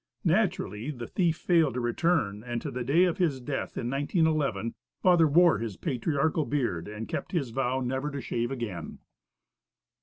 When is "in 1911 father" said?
3.77-5.27